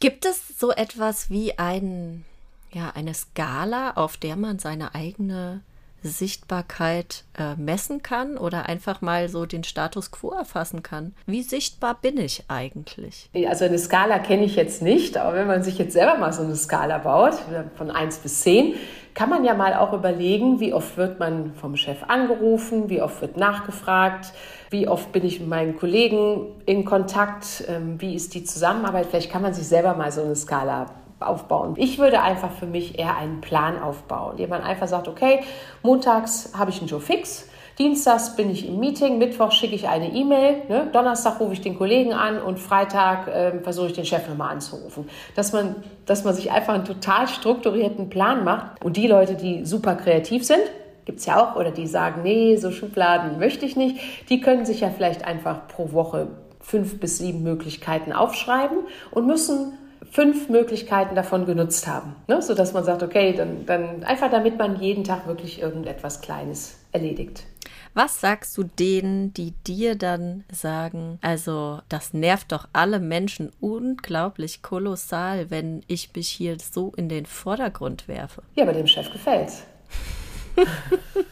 Gibt 0.00 0.24
es 0.24 0.58
so 0.58 0.70
etwas 0.70 1.30
wie 1.30 1.58
ein, 1.58 2.24
ja, 2.72 2.92
eine 2.94 3.14
Skala, 3.14 3.92
auf 3.92 4.16
der 4.16 4.36
man 4.36 4.58
seine 4.58 4.94
eigene 4.94 5.62
Sichtbarkeit 6.02 7.24
äh, 7.36 7.56
messen 7.56 8.02
kann 8.02 8.38
oder 8.38 8.66
einfach 8.66 9.00
mal 9.00 9.28
so 9.28 9.46
den 9.46 9.64
Status 9.64 10.10
quo 10.10 10.30
erfassen 10.30 10.82
kann. 10.82 11.14
Wie 11.26 11.42
sichtbar 11.42 11.98
bin 12.00 12.18
ich 12.18 12.44
eigentlich? 12.48 13.28
Also 13.48 13.64
eine 13.64 13.78
Skala 13.78 14.18
kenne 14.20 14.44
ich 14.44 14.54
jetzt 14.54 14.80
nicht, 14.80 15.16
aber 15.16 15.36
wenn 15.36 15.48
man 15.48 15.62
sich 15.62 15.78
jetzt 15.78 15.92
selber 15.92 16.16
mal 16.16 16.32
so 16.32 16.42
eine 16.42 16.54
Skala 16.54 16.98
baut, 16.98 17.34
von 17.76 17.90
1 17.90 18.18
bis 18.18 18.40
10, 18.42 18.74
kann 19.18 19.30
man 19.30 19.44
ja 19.44 19.54
mal 19.54 19.74
auch 19.74 19.92
überlegen, 19.92 20.60
wie 20.60 20.72
oft 20.72 20.96
wird 20.96 21.18
man 21.18 21.52
vom 21.54 21.74
Chef 21.74 22.04
angerufen, 22.06 22.88
wie 22.88 23.02
oft 23.02 23.20
wird 23.20 23.36
nachgefragt, 23.36 24.32
wie 24.70 24.86
oft 24.86 25.10
bin 25.10 25.24
ich 25.24 25.40
mit 25.40 25.48
meinen 25.48 25.76
Kollegen 25.76 26.46
in 26.66 26.84
Kontakt, 26.84 27.64
ähm, 27.66 28.00
wie 28.00 28.14
ist 28.14 28.34
die 28.34 28.44
Zusammenarbeit. 28.44 29.06
Vielleicht 29.06 29.32
kann 29.32 29.42
man 29.42 29.54
sich 29.54 29.66
selber 29.66 29.94
mal 29.94 30.12
so 30.12 30.22
eine 30.22 30.36
Skala 30.36 30.86
aufbauen. 31.18 31.74
Ich 31.78 31.98
würde 31.98 32.22
einfach 32.22 32.52
für 32.52 32.66
mich 32.66 32.96
eher 32.96 33.16
einen 33.16 33.40
Plan 33.40 33.82
aufbauen, 33.82 34.34
indem 34.36 34.50
man 34.50 34.62
einfach 34.62 34.86
sagt, 34.86 35.08
okay, 35.08 35.40
montags 35.82 36.52
habe 36.56 36.70
ich 36.70 36.78
einen 36.78 36.86
Joe 36.86 37.00
fix, 37.00 37.48
Dienstags 37.78 38.34
bin 38.34 38.50
ich 38.50 38.66
im 38.66 38.80
Meeting, 38.80 39.18
Mittwoch 39.18 39.52
schicke 39.52 39.76
ich 39.76 39.86
eine 39.86 40.12
E-Mail, 40.12 40.62
ne? 40.68 40.88
Donnerstag 40.92 41.38
rufe 41.38 41.52
ich 41.52 41.60
den 41.60 41.78
Kollegen 41.78 42.12
an 42.12 42.42
und 42.42 42.58
Freitag 42.58 43.28
äh, 43.28 43.60
versuche 43.60 43.86
ich 43.86 43.92
den 43.92 44.04
Chef 44.04 44.28
nochmal 44.28 44.50
anzurufen. 44.50 45.08
Dass 45.36 45.52
man, 45.52 45.76
dass 46.04 46.24
man 46.24 46.34
sich 46.34 46.50
einfach 46.50 46.74
einen 46.74 46.84
total 46.84 47.28
strukturierten 47.28 48.08
Plan 48.08 48.42
macht 48.42 48.84
und 48.84 48.96
die 48.96 49.06
Leute, 49.06 49.36
die 49.36 49.64
super 49.64 49.94
kreativ 49.94 50.44
sind, 50.44 50.62
gibt 51.04 51.20
es 51.20 51.26
ja 51.26 51.40
auch, 51.40 51.54
oder 51.56 51.70
die 51.70 51.86
sagen, 51.86 52.22
nee, 52.24 52.56
so 52.56 52.72
Schubladen 52.72 53.38
möchte 53.38 53.64
ich 53.64 53.76
nicht, 53.76 53.98
die 54.28 54.40
können 54.40 54.66
sich 54.66 54.80
ja 54.80 54.90
vielleicht 54.90 55.24
einfach 55.24 55.68
pro 55.68 55.92
Woche 55.92 56.26
fünf 56.60 56.98
bis 56.98 57.18
sieben 57.18 57.44
Möglichkeiten 57.44 58.12
aufschreiben 58.12 58.78
und 59.12 59.26
müssen 59.26 59.78
fünf 60.10 60.48
Möglichkeiten 60.48 61.14
davon 61.14 61.46
genutzt 61.46 61.86
haben. 61.86 62.16
Ne? 62.26 62.42
Sodass 62.42 62.72
man 62.72 62.84
sagt, 62.84 63.02
okay, 63.02 63.32
dann, 63.32 63.66
dann 63.66 64.04
einfach 64.04 64.30
damit 64.30 64.58
man 64.58 64.80
jeden 64.80 65.04
Tag 65.04 65.26
wirklich 65.26 65.60
irgendetwas 65.60 66.20
Kleines 66.20 66.78
erledigt. 66.92 67.44
Was 67.94 68.20
sagst 68.20 68.56
du 68.56 68.62
denen, 68.62 69.32
die 69.34 69.52
dir 69.66 69.96
dann 69.96 70.44
sagen, 70.52 71.18
also 71.20 71.80
das 71.88 72.14
nervt 72.14 72.52
doch 72.52 72.68
alle 72.72 73.00
Menschen 73.00 73.50
unglaublich 73.60 74.62
kolossal, 74.62 75.50
wenn 75.50 75.82
ich 75.88 76.14
mich 76.14 76.28
hier 76.28 76.56
so 76.60 76.92
in 76.96 77.08
den 77.08 77.26
Vordergrund 77.26 78.06
werfe? 78.06 78.42
Ja, 78.54 78.64
aber 78.64 78.72
dem 78.72 78.86
Chef 78.86 79.10
gefällt's. 79.10 79.64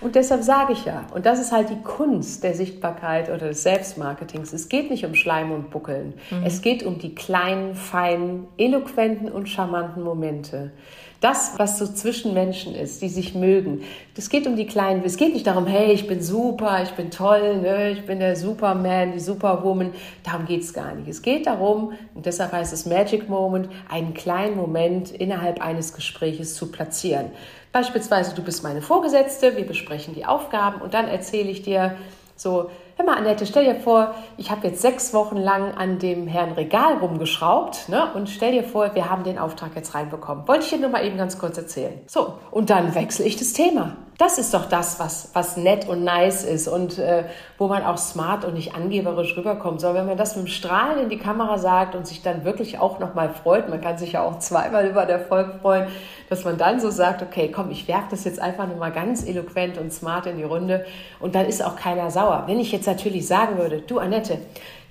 Und 0.00 0.14
deshalb 0.14 0.42
sage 0.42 0.72
ich 0.72 0.84
ja, 0.84 1.04
und 1.14 1.26
das 1.26 1.40
ist 1.40 1.52
halt 1.52 1.70
die 1.70 1.82
Kunst 1.82 2.42
der 2.42 2.54
Sichtbarkeit 2.54 3.28
oder 3.28 3.48
des 3.48 3.62
Selbstmarketings. 3.62 4.52
Es 4.52 4.68
geht 4.68 4.90
nicht 4.90 5.04
um 5.04 5.14
Schleim 5.14 5.52
und 5.52 5.70
Buckeln. 5.70 6.14
Mhm. 6.30 6.44
Es 6.44 6.62
geht 6.62 6.82
um 6.82 6.98
die 6.98 7.14
kleinen, 7.14 7.74
feinen, 7.74 8.46
eloquenten 8.58 9.30
und 9.30 9.48
charmanten 9.48 10.02
Momente. 10.02 10.72
Das, 11.20 11.54
was 11.56 11.78
so 11.78 11.86
zwischen 11.86 12.34
Menschen 12.34 12.74
ist, 12.74 13.00
die 13.00 13.08
sich 13.08 13.34
mögen. 13.34 13.80
Es 14.14 14.28
geht 14.28 14.46
um 14.46 14.56
die 14.56 14.66
kleinen, 14.66 15.02
es 15.04 15.16
geht 15.16 15.32
nicht 15.32 15.46
darum, 15.46 15.66
hey, 15.66 15.90
ich 15.90 16.06
bin 16.06 16.20
super, 16.20 16.82
ich 16.82 16.90
bin 16.90 17.10
toll, 17.10 17.62
ne, 17.62 17.92
ich 17.92 18.04
bin 18.04 18.18
der 18.18 18.36
Superman, 18.36 19.12
die 19.12 19.20
Superwoman. 19.20 19.92
Darum 20.22 20.44
geht 20.44 20.60
es 20.60 20.74
gar 20.74 20.94
nicht. 20.94 21.08
Es 21.08 21.22
geht 21.22 21.46
darum, 21.46 21.92
und 22.14 22.26
deshalb 22.26 22.52
heißt 22.52 22.74
es 22.74 22.84
Magic 22.84 23.30
Moment, 23.30 23.70
einen 23.88 24.12
kleinen 24.12 24.54
Moment 24.54 25.12
innerhalb 25.12 25.64
eines 25.64 25.94
Gespräches 25.94 26.56
zu 26.56 26.70
platzieren. 26.70 27.30
Beispielsweise, 27.74 28.36
du 28.36 28.42
bist 28.42 28.62
meine 28.62 28.82
Vorgesetzte, 28.82 29.56
wir 29.56 29.66
besprechen 29.66 30.14
die 30.14 30.24
Aufgaben 30.24 30.80
und 30.80 30.94
dann 30.94 31.08
erzähle 31.08 31.50
ich 31.50 31.62
dir 31.62 31.96
so, 32.36 32.70
hör 32.94 33.04
mal, 33.04 33.16
Annette, 33.16 33.46
stell 33.46 33.64
dir 33.64 33.80
vor, 33.80 34.14
ich 34.36 34.52
habe 34.52 34.68
jetzt 34.68 34.80
sechs 34.80 35.12
Wochen 35.12 35.38
lang 35.38 35.74
an 35.74 35.98
dem 35.98 36.28
Herrn 36.28 36.52
Regal 36.52 36.98
rumgeschraubt 36.98 37.88
ne? 37.88 38.12
und 38.14 38.30
stell 38.30 38.52
dir 38.52 38.62
vor, 38.62 38.94
wir 38.94 39.10
haben 39.10 39.24
den 39.24 39.40
Auftrag 39.40 39.72
jetzt 39.74 39.92
reinbekommen. 39.92 40.46
Wollte 40.46 40.62
ich 40.62 40.70
dir 40.70 40.78
nur 40.78 40.90
mal 40.90 41.04
eben 41.04 41.16
ganz 41.16 41.36
kurz 41.36 41.58
erzählen. 41.58 42.00
So, 42.06 42.34
und 42.52 42.70
dann 42.70 42.94
wechsle 42.94 43.24
ich 43.24 43.34
das 43.34 43.54
Thema. 43.54 43.96
Das 44.16 44.38
ist 44.38 44.54
doch 44.54 44.66
das, 44.66 45.00
was, 45.00 45.30
was 45.32 45.56
nett 45.56 45.88
und 45.88 46.04
nice 46.04 46.44
ist 46.44 46.68
und 46.68 46.98
äh, 46.98 47.24
wo 47.58 47.66
man 47.66 47.82
auch 47.82 47.98
smart 47.98 48.44
und 48.44 48.54
nicht 48.54 48.72
angeberisch 48.72 49.36
rüberkommt. 49.36 49.80
Sondern 49.80 50.02
wenn 50.02 50.06
man 50.10 50.16
das 50.16 50.36
mit 50.36 50.46
dem 50.46 50.48
Strahlen 50.48 51.02
in 51.02 51.08
die 51.08 51.18
Kamera 51.18 51.58
sagt 51.58 51.96
und 51.96 52.06
sich 52.06 52.22
dann 52.22 52.44
wirklich 52.44 52.78
auch 52.78 53.00
nochmal 53.00 53.30
freut, 53.30 53.68
man 53.68 53.80
kann 53.80 53.98
sich 53.98 54.12
ja 54.12 54.22
auch 54.22 54.38
zweimal 54.38 54.86
über 54.86 55.04
den 55.04 55.18
Erfolg 55.18 55.60
freuen, 55.60 55.88
dass 56.28 56.44
man 56.44 56.56
dann 56.56 56.78
so 56.78 56.90
sagt, 56.90 57.22
okay, 57.22 57.50
komm, 57.52 57.72
ich 57.72 57.88
werfe 57.88 58.06
das 58.10 58.22
jetzt 58.22 58.40
einfach 58.40 58.68
nochmal 58.68 58.92
ganz 58.92 59.26
eloquent 59.26 59.78
und 59.78 59.92
smart 59.92 60.26
in 60.26 60.36
die 60.36 60.44
Runde 60.44 60.84
und 61.18 61.34
dann 61.34 61.46
ist 61.46 61.64
auch 61.64 61.74
keiner 61.74 62.12
sauer. 62.12 62.44
Wenn 62.46 62.60
ich 62.60 62.70
jetzt 62.70 62.86
natürlich 62.86 63.26
sagen 63.26 63.58
würde, 63.58 63.80
du 63.80 63.98
Annette, 63.98 64.38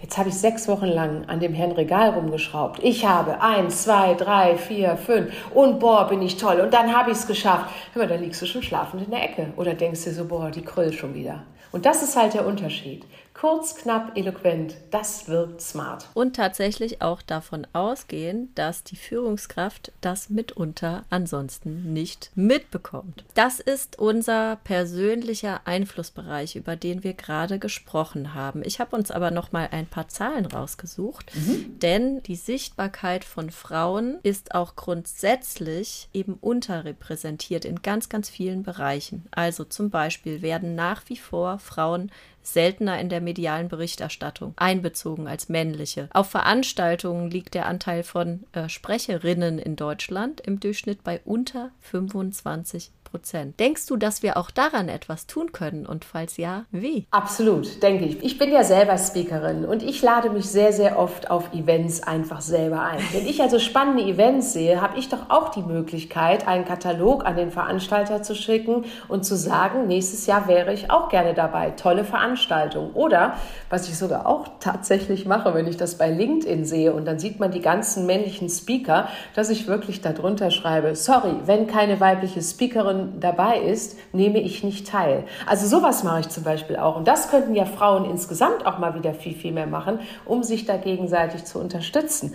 Jetzt 0.04 0.18
habe 0.18 0.28
ich 0.28 0.36
sechs 0.36 0.68
Wochen 0.68 0.88
lang 0.88 1.24
an 1.30 1.40
dem 1.40 1.54
Herrn 1.54 1.72
Regal 1.72 2.10
rumgeschraubt. 2.10 2.84
Ich 2.84 3.06
habe 3.06 3.42
eins, 3.42 3.84
zwei, 3.84 4.16
drei, 4.16 4.58
vier, 4.58 4.98
fünf 4.98 5.32
und 5.56 5.80
boah, 5.80 6.10
bin 6.10 6.22
ich 6.22 6.36
toll. 6.36 6.60
Und 6.60 6.74
dann 6.74 6.94
habe 6.94 7.12
ich 7.12 7.18
es 7.18 7.26
geschafft. 7.26 7.74
Hör 7.94 8.02
mal, 8.02 8.10
da 8.10 8.16
liegst 8.16 8.42
du 8.42 8.46
schon 8.46 8.64
schlafend 8.64 9.06
in 9.06 9.12
der 9.12 9.24
Ecke. 9.24 9.54
Oder 9.56 9.76
denkst 9.76 10.04
dir 10.04 10.12
so, 10.12 10.26
boah, 10.26 10.52
die 10.52 10.62
Kröll 10.62 10.92
schon 10.92 11.14
wieder. 11.14 11.44
Und 11.72 11.86
das 11.86 12.04
ist 12.04 12.18
halt 12.18 12.34
der 12.34 12.46
Unterschied. 12.46 13.06
Kurz, 13.34 13.76
knapp, 13.76 14.16
eloquent, 14.16 14.76
das 14.92 15.28
wirkt 15.28 15.60
smart. 15.60 16.08
Und 16.14 16.36
tatsächlich 16.36 17.02
auch 17.02 17.22
davon 17.22 17.66
ausgehen, 17.74 18.52
dass 18.56 18.84
die 18.84 18.96
Führungskraft 18.96 19.92
das 20.02 20.30
mitunter 20.30 21.04
ansonsten 21.10 21.94
nicht 21.94 22.32
mitbekommt. 22.36 23.26
Das 23.34 23.60
ist 23.60 23.98
unser 23.98 24.58
persönlicher 24.64 25.62
Einflussbereich, 25.66 26.56
über 26.56 26.76
den 26.76 27.04
wir 27.04 27.14
gerade 27.14 27.60
gesprochen 27.60 28.34
haben. 28.36 28.62
Ich 28.64 28.80
habe 28.80 28.96
uns 28.96 29.10
aber 29.12 29.32
noch 29.32 29.52
mal 29.52 29.68
ein 29.72 29.88
paar 29.88 30.08
Zahlen 30.08 30.46
rausgesucht, 30.46 31.32
mhm. 31.36 31.80
denn 31.80 32.24
die 32.24 32.36
Sichtbarkeit 32.36 33.26
von 33.26 33.50
Frauen 33.50 34.20
ist 34.24 34.54
auch 34.54 34.76
grundsätzlich 34.76 36.08
eben 36.14 36.36
unterrepräsentiert 36.36 37.66
in 37.66 37.82
ganz, 37.82 38.10
ganz 38.10 38.30
vielen 38.30 38.64
Bereichen. 38.64 39.26
Also 39.32 39.64
zum 39.64 39.90
Beispiel 39.90 40.42
werden 40.42 40.76
nach 40.76 41.02
wie 41.08 41.18
vor 41.18 41.60
Frauen 41.60 42.12
seltener 42.44 43.00
in 43.00 43.10
der 43.10 43.22
medialen 43.22 43.68
Berichterstattung 43.68 44.54
einbezogen 44.58 45.28
als 45.28 45.50
männliche. 45.50 46.10
Auf 46.14 46.30
Veranstaltungen 46.30 47.32
liegt 47.32 47.54
der 47.54 47.66
Anteil 47.66 48.04
von 48.04 48.44
äh, 48.52 48.70
Sprecherinnen 48.70 49.60
in 49.60 49.76
Deutschland 49.76 50.42
im 50.42 50.60
Durchschnitt 50.60 51.04
bei 51.04 51.22
unter 51.26 51.72
25 51.80 52.92
Prozent. 53.14 53.60
Denkst 53.60 53.86
du, 53.86 53.96
dass 53.96 54.24
wir 54.24 54.38
auch 54.38 54.50
daran 54.50 54.90
etwas 54.90 55.28
tun 55.28 55.52
können? 55.52 55.86
Und 55.86 56.04
falls 56.04 56.38
ja, 56.38 56.66
wie? 56.72 57.06
Absolut, 57.12 57.84
denke 57.84 58.06
ich. 58.06 58.24
Ich 58.24 58.40
bin 58.40 58.52
ja 58.52 58.64
selber 58.64 58.98
Speakerin 58.98 59.66
und 59.66 59.84
ich 59.84 60.02
lade 60.02 60.32
mich 60.32 60.50
sehr, 60.50 60.74
sehr 60.74 60.98
oft 60.98 61.30
auf 61.30 61.54
Events 61.54 62.02
einfach 62.02 62.42
selber 62.42 62.82
ein. 62.82 62.98
Wenn 63.12 63.28
ich 63.28 63.40
also 63.40 63.60
spannende 63.60 64.02
Events 64.04 64.54
sehe, 64.54 64.82
habe 64.82 64.98
ich 64.98 65.10
doch 65.10 65.30
auch 65.30 65.50
die 65.50 65.62
Möglichkeit, 65.62 66.48
einen 66.48 66.66
Katalog 66.66 67.24
an 67.24 67.36
den 67.36 67.52
Veranstalter 67.52 68.24
zu 68.24 68.34
schicken 68.34 68.86
und 69.08 69.26
zu 69.26 69.36
sagen, 69.38 69.86
nächstes 69.86 70.26
Jahr 70.26 70.48
wäre 70.48 70.74
ich 70.74 70.90
auch 70.90 71.10
gerne 71.10 71.36
dabei. 71.36 71.70
Tolle 71.70 72.06
Veranstaltung. 72.06 72.94
Oder, 72.94 73.36
was 73.70 73.88
ich 73.90 73.96
sogar 73.96 74.26
auch 74.26 74.48
tatsächlich 74.60 75.28
mache, 75.28 75.54
wenn 75.54 75.68
ich 75.68 75.78
das 75.78 76.00
bei 76.00 76.10
LinkedIn 76.10 76.66
sehe 76.66 76.92
und 76.94 77.06
dann 77.06 77.20
sieht 77.20 77.40
man 77.40 77.52
die 77.52 77.62
ganzen 77.62 78.08
männlichen 78.08 78.50
Speaker, 78.50 79.08
dass 79.36 79.52
ich 79.52 79.68
wirklich 79.68 80.02
darunter 80.02 80.50
schreibe, 80.50 80.96
sorry, 80.96 81.36
wenn 81.46 81.68
keine 81.68 82.00
weibliche 82.00 82.42
Speakerin 82.42 83.03
dabei 83.20 83.60
ist, 83.60 83.98
nehme 84.14 84.40
ich 84.40 84.64
nicht 84.64 84.88
teil. 84.88 85.26
Also 85.46 85.68
sowas 85.68 86.04
mache 86.04 86.22
ich 86.22 86.30
zum 86.30 86.44
Beispiel 86.44 86.78
auch. 86.78 86.96
Und 86.96 87.08
das 87.08 87.30
könnten 87.30 87.56
ja 87.56 87.66
Frauen 87.66 88.10
insgesamt 88.10 88.66
auch 88.66 88.80
mal 88.80 88.96
wieder 88.96 89.14
viel, 89.14 89.36
viel 89.36 89.52
mehr 89.52 89.68
machen, 89.68 90.00
um 90.26 90.44
sich 90.44 90.66
da 90.66 90.78
gegenseitig 90.78 91.46
zu 91.46 91.60
unterstützen. 91.60 92.34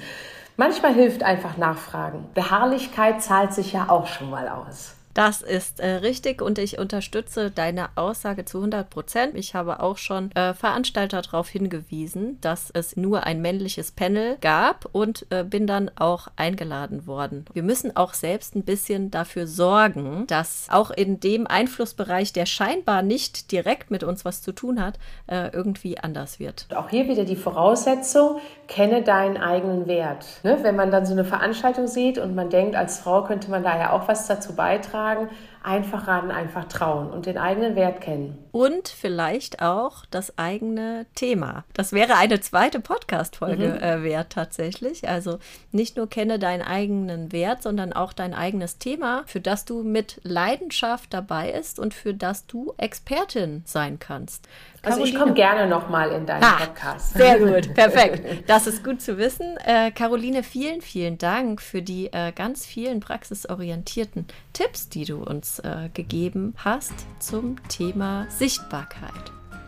Manchmal 0.57 0.93
hilft 0.93 1.23
einfach 1.23 1.57
Nachfragen. 1.57 2.27
Beharrlichkeit 2.35 3.23
zahlt 3.23 3.55
sich 3.55 3.73
ja 3.73 3.87
auch 3.89 4.07
schon 4.07 4.29
mal 4.29 4.49
aus. 4.49 4.98
Das 5.19 5.43
ist 5.43 5.81
äh, 5.81 5.95
richtig 5.95 6.41
und 6.41 6.61
ich 6.61 6.79
unterstütze 6.79 7.51
deine 7.51 7.89
Aussage 7.97 8.45
zu 8.45 8.59
100 8.59 8.89
Prozent. 8.89 9.35
Ich 9.35 9.53
habe 9.53 9.81
auch 9.81 9.97
schon 9.97 10.31
äh, 10.37 10.55
Veranstalter 10.55 11.23
darauf 11.23 11.49
hingewiesen, 11.49 12.41
dass 12.41 12.71
es 12.71 12.97
nur 12.97 13.25
ein 13.25 13.43
männliches 13.43 13.91
Panel 13.91 14.37
gab 14.41 14.89
und 14.93 15.27
äh, 15.31 15.43
bin 15.43 15.67
dann 15.67 15.91
auch 15.97 16.29
eingeladen 16.37 17.09
worden. 17.09 17.47
Wir 17.53 17.65
müssen 17.65 17.97
auch 17.97 18.15
selbst 18.15 18.55
ein 18.55 18.63
bisschen 18.63 19.11
dafür 19.11 19.49
sorgen, 19.49 20.25
dass 20.29 20.69
auch 20.71 20.93
in 20.93 21.19
dem 21.19 21.49
Einflussbereich, 21.49 22.33
der 22.33 22.47
scheinbar 22.47 23.03
nicht 23.03 23.51
direkt 23.51 23.91
mit 23.91 24.05
uns 24.05 24.25
was 24.25 24.41
zu 24.41 24.53
tun 24.53 24.81
hat, 24.81 25.01
äh, 25.27 25.51
irgendwie 25.53 25.99
anders 25.99 26.39
wird. 26.39 26.69
Auch 26.73 26.91
hier 26.91 27.09
wieder 27.09 27.25
die 27.25 27.35
Voraussetzung, 27.35 28.39
kenne 28.69 29.03
deinen 29.03 29.37
eigenen 29.37 29.89
Wert. 29.89 30.27
Ne? 30.45 30.59
Wenn 30.63 30.77
man 30.77 30.93
dann 30.93 31.07
so 31.07 31.13
eine 31.13 31.25
Veranstaltung 31.25 31.89
sieht 31.89 32.19
und 32.19 32.37
man 32.37 32.51
denkt, 32.51 32.77
als 32.77 33.01
Frau 33.01 33.25
könnte 33.25 33.51
man 33.51 33.65
da 33.65 33.77
ja 33.77 33.91
auch 33.91 34.07
was 34.07 34.29
dazu 34.29 34.55
beitragen, 34.55 35.08
sagen, 35.09 35.29
einfach 35.62 36.07
ran, 36.07 36.31
einfach 36.31 36.65
trauen 36.65 37.11
und 37.11 37.27
den 37.27 37.38
eigenen 37.38 37.77
Wert 37.77 38.00
kennen. 38.00 38.38
Und 38.53 38.88
vielleicht 38.88 39.62
auch 39.62 40.05
das 40.11 40.38
eigene 40.38 41.07
Thema. 41.15 41.65
Das 41.75 41.93
wäre 41.93 42.17
eine 42.17 42.41
zweite 42.41 42.81
Podcast-Folge 42.81 43.69
mhm. 43.69 43.83
äh, 43.83 44.03
wert 44.03 44.31
tatsächlich. 44.31 45.09
Also 45.09 45.38
nicht 45.71 45.97
nur 45.97 46.09
kenne 46.09 46.38
deinen 46.38 46.62
eigenen 46.62 47.33
Wert, 47.33 47.62
sondern 47.62 47.93
auch 47.93 48.12
dein 48.12 48.35
eigenes 48.35 48.79
Thema, 48.79 49.23
für 49.27 49.41
das 49.41 49.65
du 49.65 49.83
mit 49.83 50.21
Leidenschaft 50.23 51.12
dabei 51.12 51.50
ist 51.50 51.79
und 51.79 51.95
für 51.95 52.15
das 52.15 52.47
du 52.47 52.75
Expertin 52.79 53.62
sein 53.65 53.99
kannst. 53.99 54.49
Also 54.83 54.99
Caroline. 54.99 55.09
ich 55.09 55.21
komme 55.21 55.35
gerne 55.35 55.67
nochmal 55.69 56.12
in 56.12 56.25
deinen 56.25 56.45
ah, 56.45 56.57
Podcast. 56.59 57.15
Sehr 57.15 57.38
gut, 57.38 57.75
perfekt. 57.75 58.49
Das 58.49 58.67
ist 58.67 58.85
gut 58.85 59.03
zu 59.03 59.19
wissen. 59.19 59.57
Äh, 59.65 59.91
Caroline, 59.91 60.43
vielen, 60.43 60.81
vielen 60.81 61.19
Dank 61.19 61.61
für 61.61 61.83
die 61.83 62.12
äh, 62.12 62.33
ganz 62.33 62.65
vielen 62.65 63.00
praxisorientierten 63.00 64.27
Tipps, 64.53 64.88
die 64.88 65.05
du 65.05 65.23
uns 65.23 65.48
Inputs 65.49 65.59
äh, 65.61 65.88
gegeben 65.93 66.55
hast 66.59 66.95
zum 67.19 67.57
Thema 67.69 68.26
Sichtbarkeit. 68.31 69.12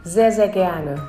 Sehr, 0.04 0.32
sehr 0.32 0.48
gerne. 0.48 1.08